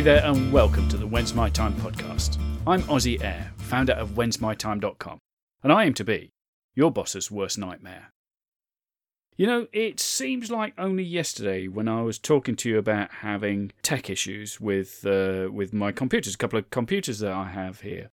[0.00, 2.38] Hey there, and welcome to the When's My Time podcast.
[2.66, 5.18] I'm Ozzy Air, founder of whensmytime.com,
[5.62, 6.30] and I aim to be
[6.74, 8.10] your boss's worst nightmare.
[9.36, 13.72] You know, it seems like only yesterday when I was talking to you about having
[13.82, 18.08] tech issues with uh, with my computers, a couple of computers that I have here.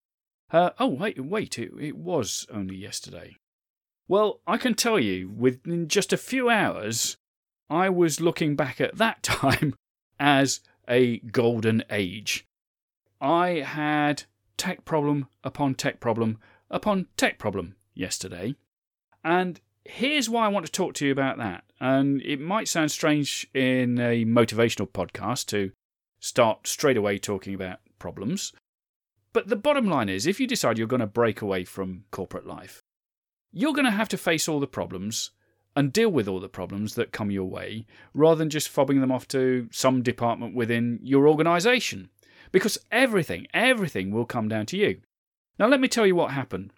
[0.51, 3.37] Uh, oh wait, wait, it, it was only yesterday.
[4.09, 7.19] Well, I can tell you, within just a few hours,
[7.69, 9.75] I was looking back at that time
[10.19, 12.47] as a golden age.
[13.21, 14.25] I had
[14.57, 16.39] tech problem upon tech problem
[16.71, 18.55] upon tech problem yesterday.
[19.23, 21.65] And here's why I want to talk to you about that.
[21.81, 25.73] And it might sound strange in a motivational podcast to
[26.21, 28.53] start straight away talking about problems.
[29.33, 32.47] But the bottom line is if you decide you're going to break away from corporate
[32.47, 32.83] life,
[33.53, 35.31] you're going to have to face all the problems
[35.77, 39.11] and deal with all the problems that come your way rather than just fobbing them
[39.11, 42.11] off to some department within your organisation.
[42.53, 45.01] Because everything, everything will come down to you.
[45.59, 46.73] Now let me tell you what happened.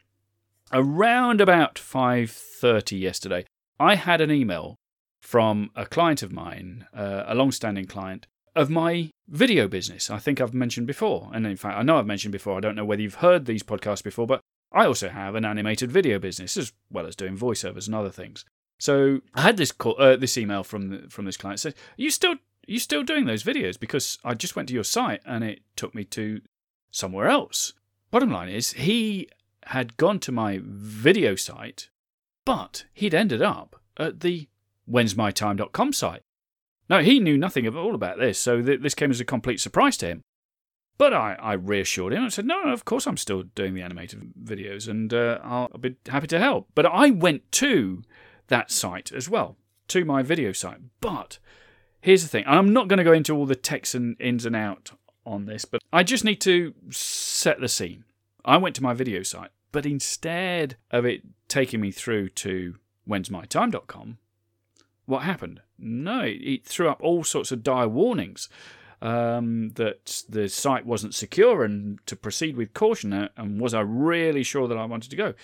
[0.72, 3.44] Around about 5:30 yesterday,
[3.78, 4.76] I had an email
[5.20, 10.10] from a client of mine, uh, a long-standing client of my video business.
[10.10, 12.56] I think I've mentioned before, and in fact, I know I've mentioned before.
[12.56, 14.40] I don't know whether you've heard these podcasts before, but
[14.72, 18.44] I also have an animated video business as well as doing voiceovers and other things.
[18.78, 22.10] So I had this call, uh, this email from from this client said, "Are you
[22.10, 25.42] still are you still doing those videos?" Because I just went to your site and
[25.42, 26.40] it took me to
[26.90, 27.72] somewhere else.
[28.10, 29.28] Bottom line is, he
[29.64, 31.90] had gone to my video site,
[32.44, 34.48] but he'd ended up at the
[34.88, 36.22] whensmytime.com site.
[36.88, 39.60] Now he knew nothing at all about this, so th- this came as a complete
[39.60, 40.22] surprise to him.
[40.98, 42.24] But I, I reassured him.
[42.24, 45.68] I said, no, no, of course I'm still doing the animated videos and uh, I'll,
[45.72, 46.68] I'll be happy to help.
[46.74, 48.02] But I went to
[48.48, 49.56] that site as well,
[49.88, 50.78] to my video site.
[51.00, 51.38] But
[52.00, 54.56] here's the thing I'm not going to go into all the text and ins and
[54.56, 54.92] out
[55.24, 58.04] on this, but I just need to set the scene.
[58.44, 62.76] I went to my video site, but instead of it taking me through to
[63.08, 64.18] whensmytime.com,
[65.06, 65.60] what happened?
[65.78, 68.48] No, it threw up all sorts of dire warnings
[69.02, 73.12] um, that the site wasn't secure and to proceed with caution.
[73.12, 75.34] Uh, and was I really sure that I wanted to go?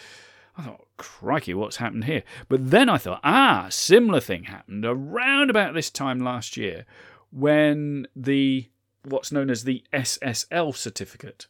[0.56, 2.22] I thought, crikey, what's happened here?
[2.48, 6.84] But then I thought, ah, similar thing happened around about this time last year
[7.30, 8.68] when the
[9.04, 11.46] what's known as the SSL certificate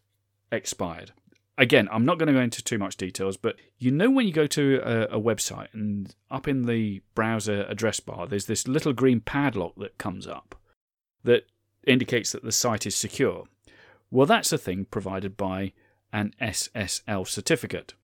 [0.50, 1.12] expired.
[1.58, 4.32] Again, I'm not going to go into too much details, but you know when you
[4.32, 8.94] go to a, a website and up in the browser address bar, there's this little
[8.94, 10.54] green padlock that comes up
[11.24, 11.44] that
[11.86, 13.44] indicates that the site is secure.
[14.10, 15.72] Well, that's a thing provided by
[16.12, 17.94] an SSL certificate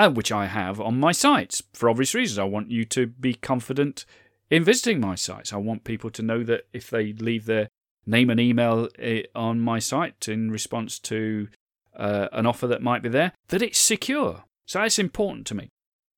[0.00, 2.38] uh, which I have on my sites for obvious reasons.
[2.38, 4.06] I want you to be confident
[4.48, 5.52] in visiting my sites.
[5.52, 7.68] I want people to know that if they leave their
[8.06, 11.48] name and email eh, on my site in response to
[11.94, 14.44] uh, an offer that might be there, that it's secure.
[14.64, 15.68] So that's important to me.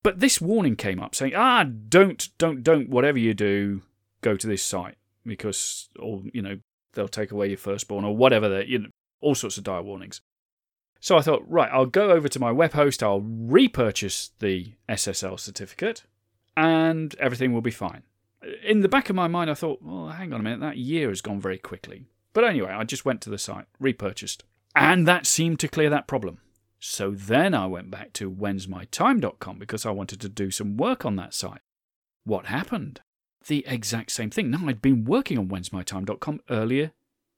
[0.05, 3.83] But this warning came up saying, ah, don't, don't, don't, whatever you do,
[4.21, 6.59] go to this site because, or, you know,
[6.93, 8.63] they'll take away your firstborn or whatever.
[8.63, 8.89] You know,
[9.21, 10.21] all sorts of dire warnings.
[11.03, 15.41] So I thought, right, I'll go over to my web host, I'll repurchase the SSL
[15.41, 16.05] certificate,
[16.57, 18.05] and everything will be fine.
[18.63, 21.09] In the back of my mind, I thought, well, hang on a minute, that year
[21.09, 22.05] has gone very quickly.
[22.33, 24.45] But anyway, I just went to the site, repurchased,
[24.77, 26.39] and that seemed to clear that problem.
[26.79, 31.17] So then I went back to whensmytime.com because I wanted to do some work on
[31.17, 31.63] that site.
[32.23, 33.01] What happened?
[33.49, 34.53] The exact same thing.
[34.53, 36.93] Now, I'd been working on whensmytime.com earlier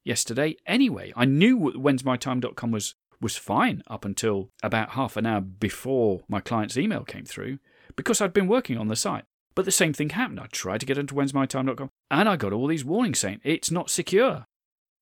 [0.04, 1.14] yesterday anyway.
[1.16, 2.94] I knew whensmytime.com was
[3.24, 7.58] was fine up until about half an hour before my client's email came through
[7.96, 9.24] because I'd been working on the site.
[9.54, 10.40] But the same thing happened.
[10.40, 13.88] I tried to get into whensmytime.com and I got all these warnings saying it's not
[13.88, 14.44] secure.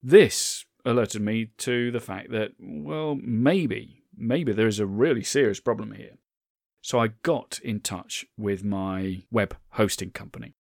[0.00, 5.58] This alerted me to the fact that, well, maybe, maybe there is a really serious
[5.58, 6.18] problem here.
[6.80, 10.54] So I got in touch with my web hosting company.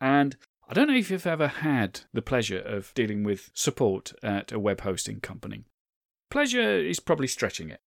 [0.00, 0.36] And
[0.68, 4.58] I don't know if you've ever had the pleasure of dealing with support at a
[4.58, 5.66] web hosting company.
[6.30, 7.80] Pleasure is probably stretching it.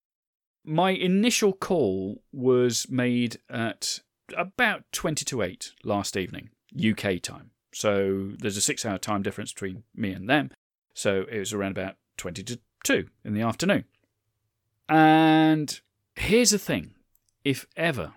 [0.64, 4.00] My initial call was made at
[4.36, 7.50] about 20 to 8 last evening, UK time.
[7.72, 10.50] So there's a six hour time difference between me and them.
[10.94, 13.84] So it was around about 20 to 2 in the afternoon.
[14.88, 15.80] And
[16.14, 16.94] here's the thing
[17.44, 18.12] if ever,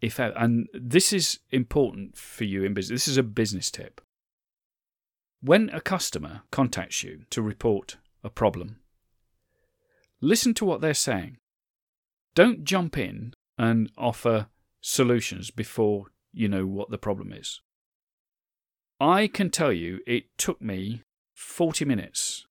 [0.00, 4.00] if ever, and this is important for you in business, this is a business tip.
[5.40, 8.80] When a customer contacts you to report a problem
[10.20, 11.38] Listen to what they're saying.
[12.34, 14.48] Don't jump in and offer
[14.80, 17.60] solutions before you know what the problem is.
[19.00, 21.02] I can tell you it took me
[21.34, 22.46] 40 minutes,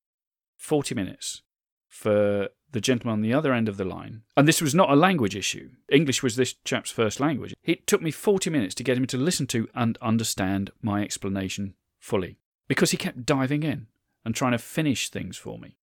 [0.57, 1.41] 40 minutes
[1.89, 4.23] for the gentleman on the other end of the line.
[4.35, 5.71] And this was not a language issue.
[5.89, 7.53] English was this chap's first language.
[7.63, 11.75] It took me 40 minutes to get him to listen to and understand my explanation
[11.99, 12.37] fully
[12.67, 13.87] because he kept diving in
[14.23, 15.77] and trying to finish things for me.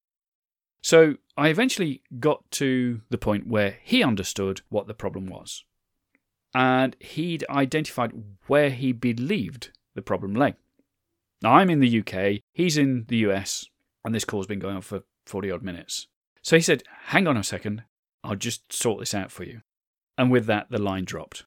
[0.85, 5.65] So I eventually got to the point where he understood what the problem was.
[6.55, 8.13] And he'd identified
[8.49, 10.57] where he believed the problem lay.
[11.41, 13.65] Now I'm in the UK, he's in the US,
[14.05, 16.07] and this call's been going on for 40 odd minutes.
[16.43, 17.85] So he said, Hang on a second,
[18.23, 19.63] I'll just sort this out for you.
[20.19, 21.47] And with that, the line dropped.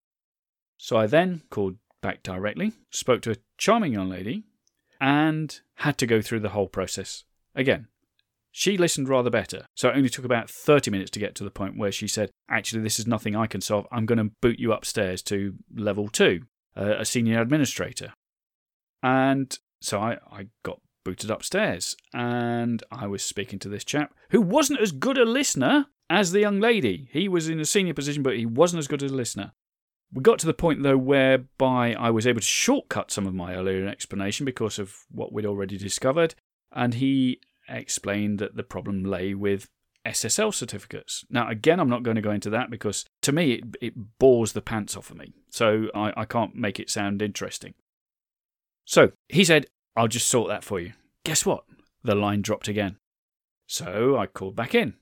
[0.80, 4.46] So I then called back directly, spoke to a charming young lady,
[5.00, 7.24] and had to go through the whole process
[7.54, 7.88] again.
[8.58, 11.52] She listened rather better, so it only took about 30 minutes to get to the
[11.52, 13.86] point where she said, Actually, this is nothing I can solve.
[13.92, 16.42] I'm going to boot you upstairs to level two,
[16.76, 18.14] uh, a senior administrator.
[19.04, 24.42] And so I, I got booted upstairs, and I was speaking to this chap who
[24.42, 27.10] wasn't as good a listener as the young lady.
[27.12, 29.52] He was in a senior position, but he wasn't as good a listener.
[30.12, 33.54] We got to the point, though, whereby I was able to shortcut some of my
[33.54, 36.34] earlier explanation because of what we'd already discovered,
[36.72, 39.68] and he explained that the problem lay with
[40.06, 41.26] SSL certificates.
[41.30, 44.54] Now, again, I'm not going to go into that because to me it, it bores
[44.54, 45.34] the pants off of me.
[45.50, 47.74] So I, I can't make it sound interesting.
[48.86, 50.94] So he said, I'll just sort that for you.
[51.26, 51.66] Guess what?
[52.04, 52.98] The line dropped again.
[53.68, 54.94] So I called back in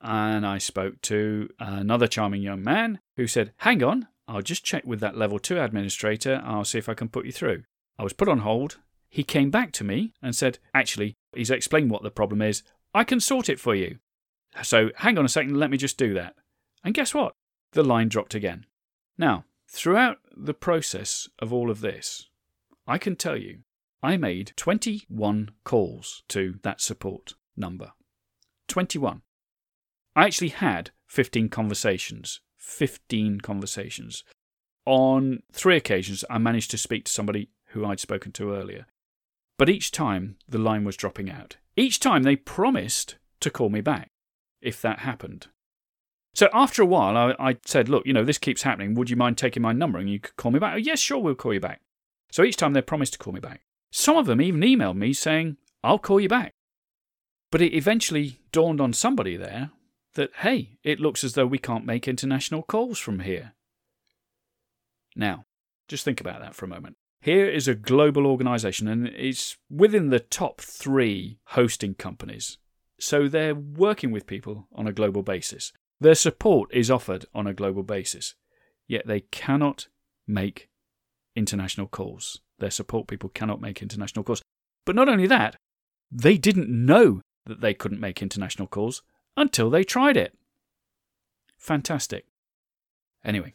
[0.00, 4.84] and I spoke to another charming young man who said, Hang on, I'll just check
[4.84, 6.42] with that level 2 administrator.
[6.44, 7.62] I'll see if I can put you through.
[7.98, 11.90] I was put on hold he came back to me and said, Actually, he's explained
[11.90, 12.62] what the problem is.
[12.94, 13.98] I can sort it for you.
[14.62, 16.34] So hang on a second, let me just do that.
[16.84, 17.32] And guess what?
[17.72, 18.66] The line dropped again.
[19.18, 22.28] Now, throughout the process of all of this,
[22.86, 23.60] I can tell you
[24.02, 27.92] I made 21 calls to that support number.
[28.68, 29.22] 21.
[30.14, 32.40] I actually had 15 conversations.
[32.58, 34.24] 15 conversations.
[34.84, 38.86] On three occasions, I managed to speak to somebody who I'd spoken to earlier.
[39.58, 41.56] But each time the line was dropping out.
[41.76, 44.10] Each time they promised to call me back
[44.60, 45.48] if that happened.
[46.34, 48.94] So after a while, I, I, said, Look, you know, this keeps happening.
[48.94, 50.74] Would you mind taking my number and you could call me back?
[50.74, 51.80] Oh, yes, sure, we'll call you back.
[52.30, 53.62] So each time they promised to call me back.
[53.90, 56.52] Some of them even emailed me saying, I'll call you back.
[57.50, 59.70] But it eventually dawned on somebody there
[60.14, 63.52] that, hey, it looks as though we can't make international calls from here.
[65.14, 65.46] Now,
[65.88, 66.96] just think about that for a moment.
[67.26, 72.58] Here is a global organization and it's within the top three hosting companies.
[73.00, 75.72] So they're working with people on a global basis.
[76.00, 78.36] Their support is offered on a global basis.
[78.86, 79.88] Yet they cannot
[80.28, 80.68] make
[81.34, 82.42] international calls.
[82.60, 84.40] Their support people cannot make international calls.
[84.84, 85.56] But not only that,
[86.12, 89.02] they didn't know that they couldn't make international calls
[89.36, 90.38] until they tried it.
[91.58, 92.24] Fantastic.
[93.24, 93.54] Anyway,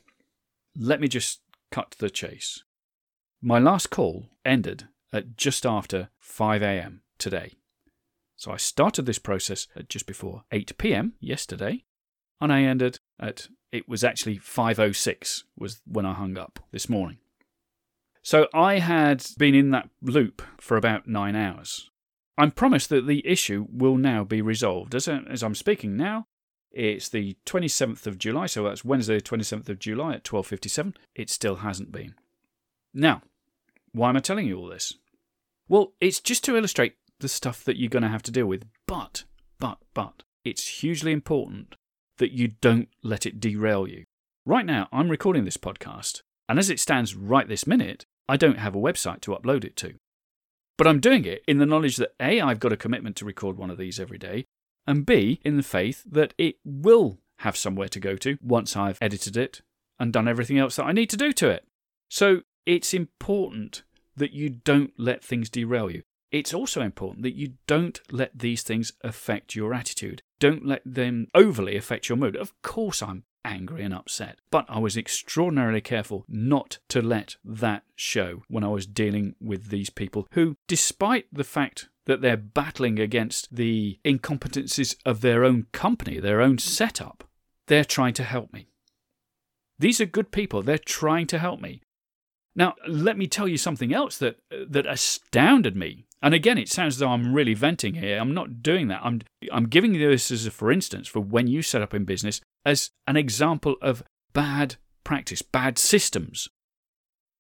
[0.77, 1.39] let me just
[1.72, 2.65] cut to the chase.
[3.43, 7.01] My last call ended at just after 5 a.m.
[7.17, 7.53] today.
[8.36, 11.13] So I started this process at just before 8 p.m.
[11.19, 11.83] yesterday,
[12.39, 17.17] and I ended at it was actually 5:06 was when I hung up this morning.
[18.21, 21.89] So I had been in that loop for about 9 hours.
[22.38, 24.93] I'm promised that the issue will now be resolved.
[24.93, 26.27] As, as I'm speaking now,
[26.71, 30.95] it's the 27th of July, so that's Wednesday, the 27th of July at 12:57.
[31.15, 32.13] It still hasn't been.
[32.93, 33.24] Now,
[33.93, 34.95] why am I telling you all this?
[35.67, 38.65] Well, it's just to illustrate the stuff that you're going to have to deal with.
[38.88, 39.24] But,
[39.60, 41.75] but, but, it's hugely important
[42.17, 44.03] that you don't let it derail you.
[44.45, 48.60] Right now, I'm recording this podcast, and as it stands right this minute, I don't
[48.60, 49.95] have a website to upload it to.
[50.77, 53.57] But I'm doing it in the knowledge that A, I've got a commitment to record
[53.57, 54.45] one of these every day,
[54.88, 58.98] and B, in the faith that it will have somewhere to go to once I've
[59.01, 59.62] edited it
[60.00, 61.67] and done everything else that I need to do to it.
[62.10, 63.84] So it's important
[64.15, 66.03] that you don't let things derail you.
[66.32, 70.22] It's also important that you don't let these things affect your attitude.
[70.39, 72.36] Don't let them overly affect your mood.
[72.38, 77.84] Of course, I'm angry and upset, but I was extraordinarily careful not to let that
[77.96, 83.00] show when I was dealing with these people who, despite the fact that they're battling
[83.00, 87.24] against the incompetencies of their own company, their own setup,
[87.68, 88.68] they're trying to help me.
[89.77, 90.62] These are good people.
[90.62, 91.82] They're trying to help me.
[92.55, 94.38] Now, let me tell you something else that
[94.70, 96.05] that astounded me.
[96.22, 98.20] And again, it sounds as though I'm really venting here.
[98.20, 99.01] I'm not doing that.
[99.03, 102.05] I'm I'm giving you this as a for instance for when you set up in
[102.05, 104.03] business as an example of
[104.34, 106.50] bad practice, bad systems.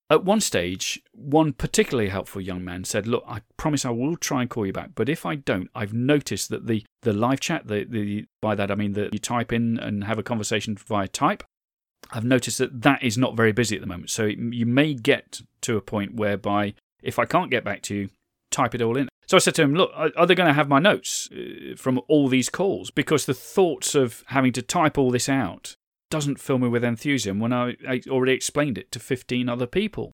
[0.09, 4.41] At one stage, one particularly helpful young man said, Look, I promise I will try
[4.41, 7.67] and call you back, but if I don't, I've noticed that the, the live chat,
[7.67, 11.07] the, the, by that I mean that you type in and have a conversation via
[11.07, 11.43] type,
[12.11, 14.09] I've noticed that that is not very busy at the moment.
[14.09, 18.09] So you may get to a point whereby if I can't get back to you,
[18.51, 19.09] type it all in.
[19.27, 22.01] So I said to him, Look, are they going to have my notes uh, from
[22.07, 22.91] all these calls?
[22.91, 25.75] Because the thoughts of having to type all this out
[26.09, 27.77] doesn't fill me with enthusiasm when I,
[28.09, 30.11] already explained it to 15 other people.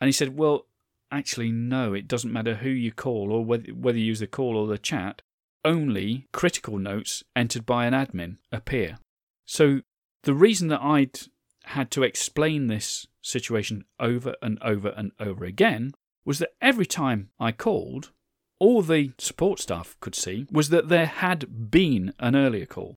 [0.00, 0.66] And he said, Well,
[1.10, 4.56] actually, no, it doesn't matter who you call or whether, whether you use the call
[4.56, 5.22] or the chat.
[5.64, 8.98] Only critical notes entered by an admin appear.
[9.46, 9.80] So
[10.24, 11.18] the reason that I'd
[11.64, 15.92] had to explain this situation over and over and over again
[16.24, 18.10] was that every time I called,
[18.58, 22.96] all the support staff could see was that there had been an earlier call.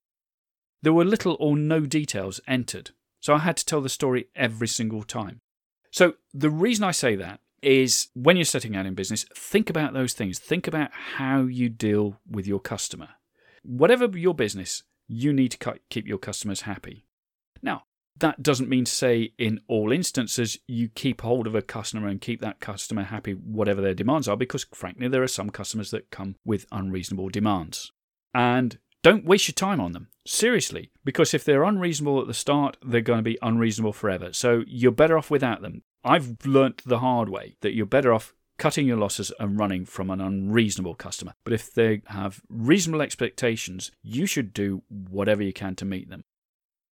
[0.82, 4.68] There were little or no details entered, so I had to tell the story every
[4.68, 5.40] single time.
[5.90, 9.92] So the reason I say that is when you're setting out in business, think about
[9.92, 10.38] those things.
[10.38, 13.08] Think about how you deal with your customer.
[13.64, 17.04] Whatever your business, you need to keep your customers happy.
[17.62, 17.82] Now,
[18.18, 22.20] that doesn't mean to say in all instances you keep hold of a customer and
[22.20, 26.10] keep that customer happy, whatever their demands are, because frankly, there are some customers that
[26.10, 27.92] come with unreasonable demands.
[28.34, 30.08] And don't waste your time on them.
[30.26, 34.32] Seriously, because if they're unreasonable at the start, they're going to be unreasonable forever.
[34.32, 35.82] So you're better off without them.
[36.04, 40.10] I've learnt the hard way that you're better off cutting your losses and running from
[40.10, 41.34] an unreasonable customer.
[41.44, 46.24] But if they have reasonable expectations, you should do whatever you can to meet them.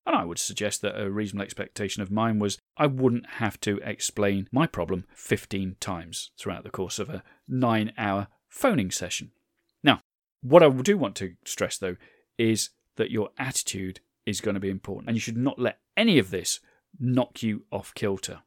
[0.07, 3.79] And I would suggest that a reasonable expectation of mine was I wouldn't have to
[3.79, 9.33] explain my problem 15 times throughout the course of a nine hour phoning session.
[9.83, 10.01] Now,
[10.43, 11.97] what I do want to stress though
[12.39, 16.19] is that your attitude is going to be important and you should not let any
[16.19, 16.61] of this
[16.99, 18.41] knock you off kilter.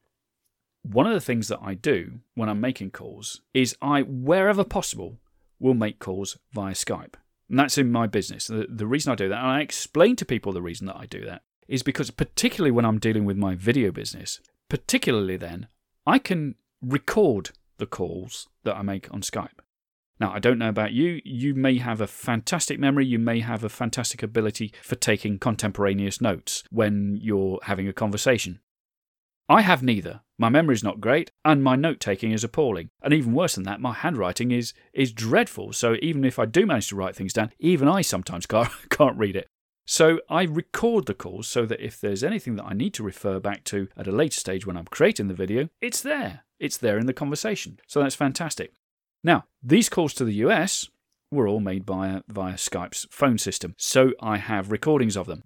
[0.81, 5.17] One of the things that I do when I'm making calls is I, wherever possible,
[5.59, 7.15] will make calls via Skype.
[7.49, 8.47] And that's in my business.
[8.47, 11.05] The, the reason I do that, and I explain to people the reason that I
[11.05, 15.67] do that, is because, particularly when I'm dealing with my video business, particularly then,
[16.05, 19.59] I can record the calls that I make on Skype.
[20.19, 21.21] Now, I don't know about you.
[21.23, 23.05] You may have a fantastic memory.
[23.05, 28.59] You may have a fantastic ability for taking contemporaneous notes when you're having a conversation.
[29.47, 30.21] I have neither.
[30.37, 32.89] My memory is not great, and my note taking is appalling.
[33.01, 35.73] And even worse than that, my handwriting is, is dreadful.
[35.73, 39.17] So even if I do manage to write things down, even I sometimes can't, can't
[39.17, 39.47] read it.
[39.91, 43.39] So I record the calls so that if there's anything that I need to refer
[43.39, 46.43] back to at a later stage when I'm creating the video, it's there.
[46.59, 47.79] It's there in the conversation.
[47.87, 48.73] So that's fantastic.
[49.23, 50.87] Now, these calls to the US
[51.31, 55.41] were all made via, uh, via Skype's phone system, so I have recordings of them.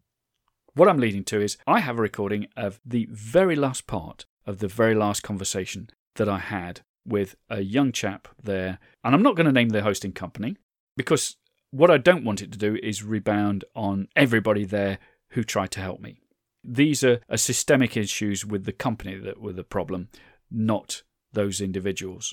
[0.74, 4.58] What I'm leading to is I have a recording of the very last part of
[4.58, 8.80] the very last conversation that I had with a young chap there.
[9.06, 10.58] And I'm not going to name the hosting company
[10.98, 11.38] because
[11.74, 15.00] what I don't want it to do is rebound on everybody there
[15.30, 16.20] who tried to help me.
[16.64, 20.10] These are, are systemic issues with the company that were the problem,
[20.52, 21.02] not
[21.34, 22.32] those individuals.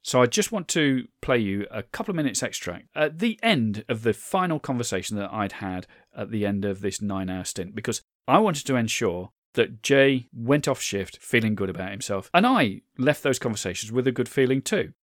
[0.00, 3.84] So I just want to play you a couple of minutes extract at the end
[3.86, 7.74] of the final conversation that I'd had at the end of this nine hour stint
[7.74, 12.46] because I wanted to ensure that Jay went off shift feeling good about himself and
[12.46, 14.94] I left those conversations with a good feeling too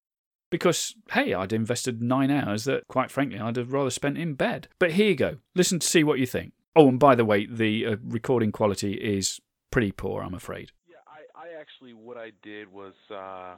[0.51, 4.67] because, hey, I'd invested nine hours that, quite frankly, I'd have rather spent in bed.
[4.77, 5.37] But here you go.
[5.55, 6.53] Listen to see what you think.
[6.75, 9.39] Oh, and by the way, the uh, recording quality is
[9.71, 10.71] pretty poor, I'm afraid.
[10.87, 13.55] Yeah, I, I actually, what I did was uh,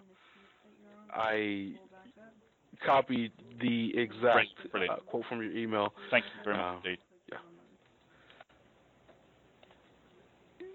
[1.12, 1.74] I
[2.86, 5.94] copied the exact uh, quote from your email.
[6.12, 7.00] Thank you very much uh, indeed.
[7.32, 7.38] Yeah.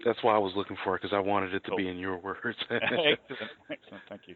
[0.05, 1.77] That's why I was looking for it because I wanted it to cool.
[1.77, 2.57] be in your words.
[2.69, 3.19] excellent,
[3.69, 4.03] excellent.
[4.09, 4.35] Thank you.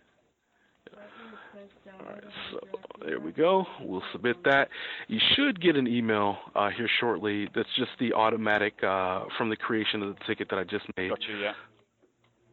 [2.00, 2.60] All right, so
[3.06, 3.66] there we go.
[3.82, 4.70] We'll submit that.
[5.08, 7.48] You should get an email uh, here shortly.
[7.56, 11.10] That's just the automatic uh, from the creation of the ticket that I just made.
[11.10, 11.54] Got you, yeah.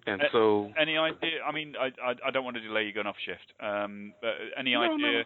[0.06, 1.42] And so, any idea?
[1.46, 3.52] I mean, I, I, I don't want to delay you going off shift.
[3.60, 5.22] Um, but any no, idea no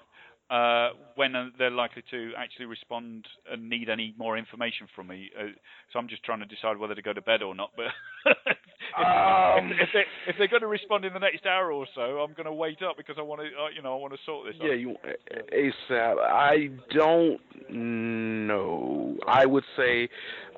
[0.51, 5.31] uh, when they're likely to actually respond and need any more information from me.
[5.39, 5.47] Uh,
[5.93, 7.71] so I'm just trying to decide whether to go to bed or not.
[7.77, 7.87] But
[8.27, 12.21] if, um, if, they, if they're going to respond in the next hour or so,
[12.21, 14.19] I'm going to wait up because I want to, uh, you know, I want to
[14.27, 14.61] sort this.
[14.61, 14.67] Out.
[14.67, 14.79] Yeah, out.
[14.79, 16.17] you ASAP.
[16.21, 19.17] I don't know.
[19.27, 20.09] I would say,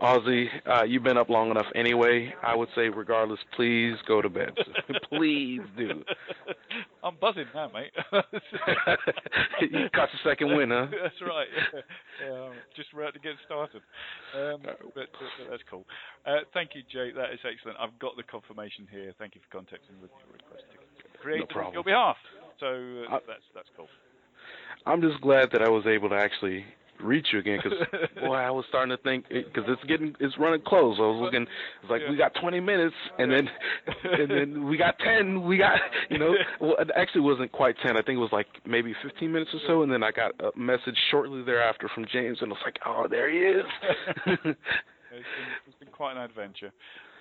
[0.03, 2.33] Ozzy, uh, you've been up long enough anyway.
[2.43, 4.53] I would say, regardless, please go to bed.
[5.09, 6.05] please do.
[7.03, 7.93] I'm buzzing now, mate.
[9.61, 10.87] you caught the second win, huh?
[10.91, 11.49] that's right.
[12.23, 13.81] Yeah, just about to get started.
[14.37, 15.85] Um, but, but, but, that's cool.
[16.27, 17.13] Uh, thank you, Jay.
[17.13, 17.79] That is excellent.
[17.81, 19.15] I've got the confirmation here.
[19.19, 22.17] Thank you for contacting with your request to create no on your behalf.
[22.61, 23.89] So uh, that's that's cool.
[24.85, 26.65] I'm just glad that I was able to actually
[27.01, 27.79] reach you again because
[28.21, 30.97] boy, I was starting to think because it's getting it's running close.
[30.99, 32.11] I was looking, it's like yeah.
[32.11, 33.49] we got 20 minutes, and then
[34.05, 35.43] and then we got 10.
[35.45, 35.79] We got
[36.11, 37.97] you know, well, it actually wasn't quite 10.
[37.97, 40.57] I think it was like maybe 15 minutes or so, and then I got a
[40.59, 43.67] message shortly thereafter from James, and I was like, oh, there he is.
[44.27, 44.57] it's, been,
[45.67, 46.73] it's been quite an adventure.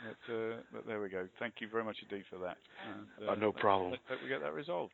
[0.06, 1.28] But, uh, but there we go.
[1.40, 2.58] Thank you very much indeed for that.
[2.88, 3.92] And, uh, uh, no problem.
[3.92, 4.94] Let's hope we get that resolved.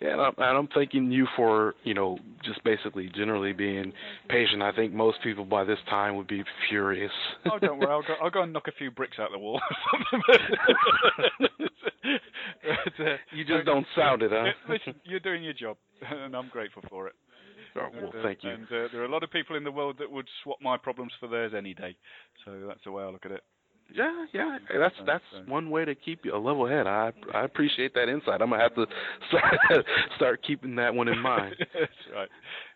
[0.00, 3.92] Yeah, and I'm, and I'm thanking you for you know just basically generally being
[4.28, 4.62] patient.
[4.62, 7.12] I think most people by this time would be furious.
[7.50, 9.60] oh, don't worry, I'll go, I'll go and knock a few bricks out the wall.
[12.62, 14.52] but, uh, you just don't sound it, huh?
[14.68, 15.76] Listen, you're doing your job,
[16.10, 17.14] and I'm grateful for it.
[17.76, 18.50] Oh, well, thank you.
[18.50, 20.76] And uh, there are a lot of people in the world that would swap my
[20.76, 21.96] problems for theirs any day.
[22.44, 23.42] So that's the way I look at it.
[23.94, 26.88] Yeah, yeah, that's that's one way to keep you a level head.
[26.88, 28.42] I I appreciate that insight.
[28.42, 28.86] I'm gonna have to
[29.28, 29.54] start
[30.16, 31.54] start keeping that one in mind.
[31.60, 32.28] that's right.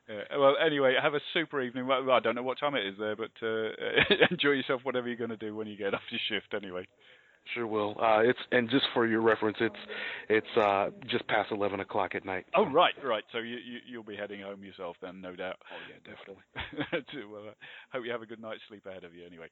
[0.08, 0.38] Yeah.
[0.38, 1.88] Well, anyway, have a super evening.
[1.88, 3.70] Well, I don't know what time it is there, but uh,
[4.30, 6.54] enjoy yourself, whatever you're going to do when you get off your shift.
[6.54, 6.86] Anyway.
[7.54, 7.96] Sure will.
[8.00, 9.74] Uh, it's and just for your reference, it's
[10.28, 12.44] it's uh, just past eleven o'clock at night.
[12.54, 13.24] Oh right, right.
[13.32, 15.56] So you, you you'll be heading home yourself then, no doubt.
[15.72, 17.24] Oh yeah, definitely.
[17.32, 17.54] well, uh,
[17.90, 19.26] hope you have a good night's sleep ahead of you.
[19.26, 19.48] Anyway.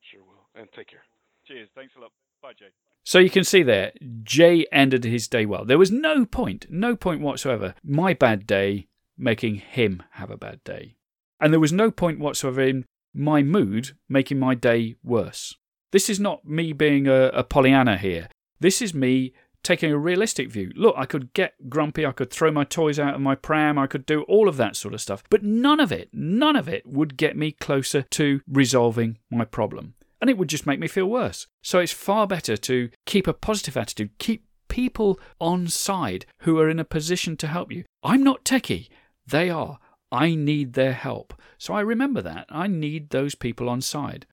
[0.00, 0.48] Sure will.
[0.54, 1.02] And take care.
[1.46, 1.68] Cheers.
[1.74, 2.12] Thanks a lot.
[2.42, 2.66] Bye, Jay.
[3.04, 3.92] So you can see there,
[4.24, 5.64] Jay ended his day well.
[5.64, 10.62] There was no point, no point whatsoever, my bad day making him have a bad
[10.64, 10.96] day.
[11.40, 12.84] And there was no point whatsoever in
[13.14, 15.54] my mood making my day worse.
[15.92, 18.28] This is not me being a, a Pollyanna here.
[18.58, 19.32] This is me
[19.66, 20.72] taking a realistic view.
[20.76, 23.86] Look, I could get grumpy, I could throw my toys out of my pram, I
[23.86, 25.24] could do all of that sort of stuff.
[25.28, 29.94] But none of it, none of it would get me closer to resolving my problem
[30.20, 31.46] and it would just make me feel worse.
[31.62, 36.70] So it's far better to keep a positive attitude, keep people on side who are
[36.70, 37.84] in a position to help you.
[38.02, 38.88] I'm not techie,
[39.26, 39.78] they are.
[40.12, 41.34] I need their help.
[41.58, 42.46] So I remember that.
[42.48, 44.26] I need those people on side.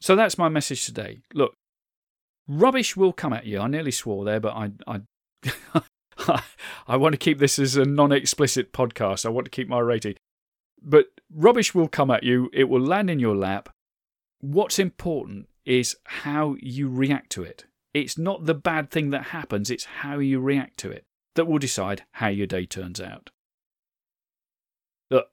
[0.00, 1.20] So that's my message today.
[1.32, 1.54] Look,
[2.48, 3.60] rubbish will come at you.
[3.60, 5.00] I nearly swore there, but I I
[6.86, 9.26] I want to keep this as a non-explicit podcast.
[9.26, 10.14] I want to keep my rating.
[10.82, 12.50] But rubbish will come at you.
[12.52, 13.68] It will land in your lap
[14.44, 17.64] what's important is how you react to it.
[17.94, 21.04] It's not the bad thing that happens, it's how you react to it
[21.34, 23.30] that will decide how your day turns out.
[25.10, 25.28] Look,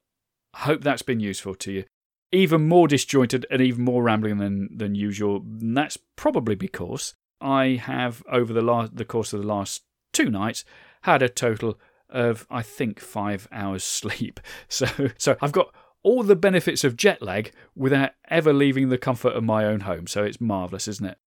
[0.53, 1.83] I hope that's been useful to you.
[2.31, 5.37] Even more disjointed and even more rambling than, than usual.
[5.37, 10.29] And that's probably because I have, over the, last, the course of the last two
[10.29, 10.63] nights,
[11.01, 14.39] had a total of, I think, five hours sleep.
[14.69, 19.33] So, so I've got all the benefits of jet lag without ever leaving the comfort
[19.33, 20.07] of my own home.
[20.07, 21.17] So it's marvellous, isn't it?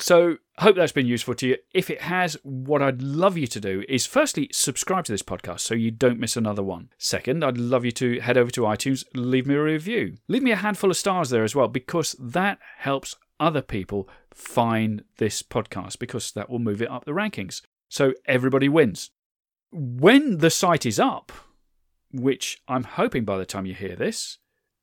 [0.00, 1.56] So, hope that's been useful to you.
[1.74, 5.60] If it has, what I'd love you to do is firstly, subscribe to this podcast
[5.60, 6.90] so you don't miss another one.
[6.98, 10.16] Second, I'd love you to head over to iTunes, leave me a review.
[10.28, 15.02] Leave me a handful of stars there as well, because that helps other people find
[15.16, 17.60] this podcast, because that will move it up the rankings.
[17.88, 19.10] So everybody wins.
[19.72, 21.32] When the site is up,
[22.12, 24.38] which I'm hoping by the time you hear this,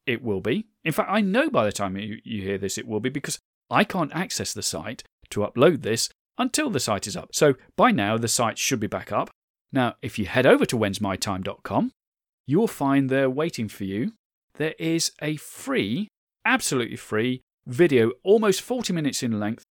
[0.05, 0.67] it will be.
[0.83, 3.39] In fact, I know by the time you, you hear this, it will be because
[3.69, 7.29] I can't access the site to upload this until the site is up.
[7.33, 9.29] So by now, the site should be back up.
[9.71, 11.91] Now, if you head over to whensmytime.com,
[12.47, 14.13] you will find there waiting for you,
[14.57, 16.07] there is a free,
[16.45, 19.63] absolutely free video, almost 40 minutes in length,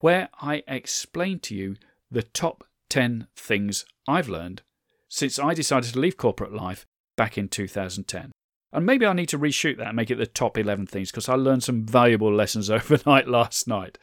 [0.00, 1.76] where I explain to you
[2.10, 4.62] the top 10 things I've learned
[5.08, 8.32] since I decided to leave corporate life back in 2010.
[8.72, 11.28] And maybe I need to reshoot that and make it the top 11 things because
[11.28, 13.98] I learned some valuable lessons overnight last night.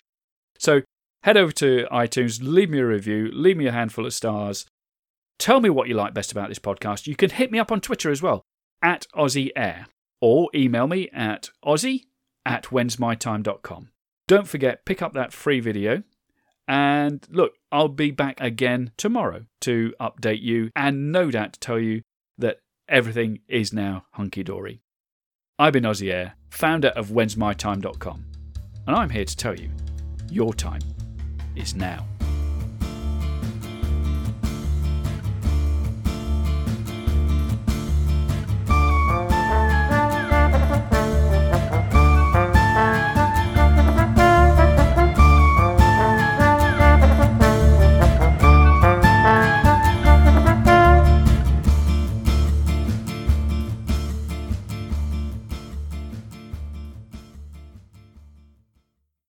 [0.58, 0.82] So
[1.24, 4.66] head over to iTunes, leave me a review, leave me a handful of stars.
[5.40, 7.08] Tell me what you like best about this podcast.
[7.08, 8.44] You can hit me up on Twitter as well,
[8.82, 9.88] at Aussie Air,
[10.22, 12.04] or email me at aussie
[12.46, 13.90] at whensmytime.com.
[14.28, 16.04] Don't forget, pick up that free video.
[16.68, 21.80] And look, I'll be back again tomorrow to update you and no doubt to tell
[21.80, 22.04] you
[22.38, 24.82] that everything is now hunky dory.
[25.58, 28.26] I've been Aussie Air, founder of whensmytime.com,
[28.88, 29.70] and I'm here to tell you
[30.30, 30.82] your time
[31.56, 32.09] is now.